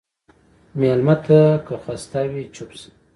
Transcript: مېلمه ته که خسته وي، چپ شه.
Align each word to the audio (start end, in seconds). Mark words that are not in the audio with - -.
مېلمه 0.79 1.15
ته 1.25 1.39
که 1.65 1.75
خسته 1.83 2.21
وي، 2.31 2.43
چپ 2.55 2.69
شه. 2.79 2.89